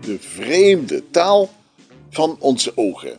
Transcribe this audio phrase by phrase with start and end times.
[0.00, 1.54] De vreemde taal
[2.10, 3.18] van onze ogen.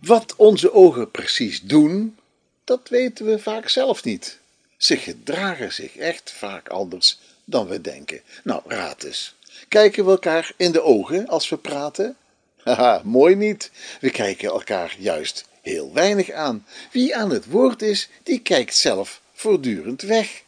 [0.00, 2.16] Wat onze ogen precies doen,
[2.64, 4.38] dat weten we vaak zelf niet.
[4.76, 8.20] Ze gedragen zich echt vaak anders dan we denken.
[8.44, 9.34] Nou, raad eens.
[9.68, 12.16] Kijken we elkaar in de ogen als we praten?
[12.64, 13.70] Haha, mooi niet.
[14.00, 16.66] We kijken elkaar juist heel weinig aan.
[16.92, 20.42] Wie aan het woord is, die kijkt zelf voortdurend weg.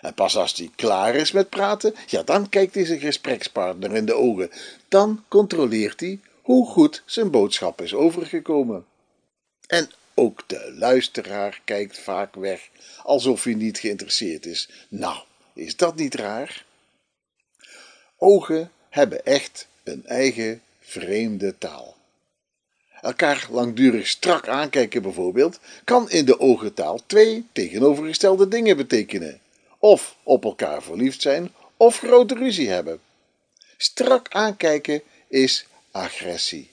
[0.00, 4.04] En pas als hij klaar is met praten, ja, dan kijkt hij zijn gesprekspartner in
[4.04, 4.50] de ogen.
[4.88, 8.86] Dan controleert hij hoe goed zijn boodschap is overgekomen.
[9.66, 12.68] En ook de luisteraar kijkt vaak weg,
[13.02, 14.68] alsof hij niet geïnteresseerd is.
[14.88, 15.18] Nou,
[15.54, 16.64] is dat niet raar?
[18.16, 21.97] Ogen hebben echt een eigen vreemde taal.
[23.00, 29.40] Elkaar langdurig strak aankijken bijvoorbeeld, kan in de ogentaal twee tegenovergestelde dingen betekenen.
[29.78, 33.00] Of op elkaar verliefd zijn, of grote ruzie hebben.
[33.76, 36.70] Strak aankijken is agressie,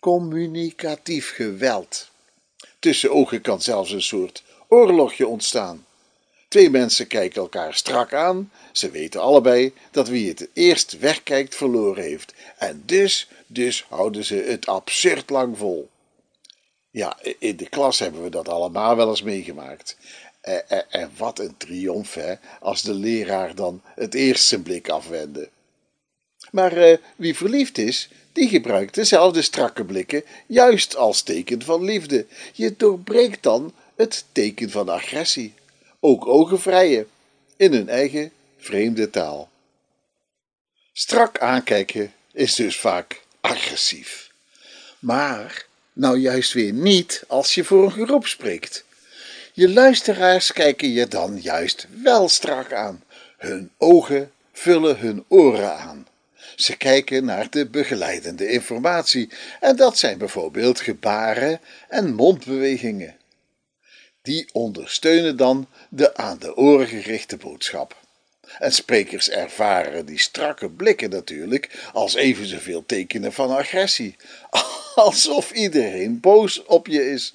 [0.00, 2.10] communicatief geweld.
[2.78, 5.86] Tussen ogen kan zelfs een soort oorlogje ontstaan.
[6.48, 8.52] Twee mensen kijken elkaar strak aan.
[8.72, 12.34] Ze weten allebei dat wie het eerst wegkijkt verloren heeft.
[12.58, 15.88] En dus, dus houden ze het absurd lang vol.
[16.90, 19.96] Ja, in de klas hebben we dat allemaal wel eens meegemaakt.
[20.40, 25.48] En, en wat een triomf, hè, als de leraar dan het eerst zijn blik afwendde.
[26.50, 32.26] Maar eh, wie verliefd is, die gebruikt dezelfde strakke blikken juist als teken van liefde.
[32.52, 35.54] Je doorbreekt dan het teken van agressie.
[36.00, 37.06] Ook ogenvrije,
[37.56, 39.50] in hun eigen vreemde taal.
[40.92, 44.30] Strak aankijken is dus vaak agressief.
[44.98, 48.84] Maar nou juist weer niet als je voor een groep spreekt.
[49.52, 53.04] Je luisteraars kijken je dan juist wel strak aan.
[53.36, 56.06] Hun ogen vullen hun oren aan.
[56.56, 59.30] Ze kijken naar de begeleidende informatie
[59.60, 63.17] en dat zijn bijvoorbeeld gebaren en mondbewegingen.
[64.22, 67.96] Die ondersteunen dan de aan de oren gerichte boodschap.
[68.58, 74.16] En sprekers ervaren die strakke blikken natuurlijk als even zoveel tekenen van agressie,
[74.94, 77.34] alsof iedereen boos op je is.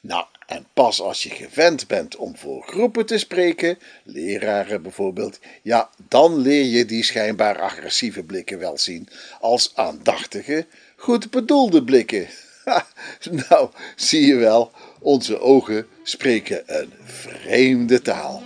[0.00, 5.90] Nou, en pas als je gewend bent om voor groepen te spreken, leraren bijvoorbeeld, ja,
[6.08, 9.08] dan leer je die schijnbaar agressieve blikken wel zien
[9.40, 10.66] als aandachtige,
[10.96, 12.28] goed bedoelde blikken.
[13.48, 18.42] Nou, zie je wel, onze ogen spreken een vreemde taal.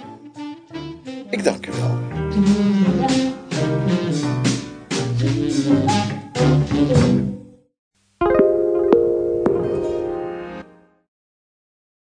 [1.30, 2.99] Ik dank u wel.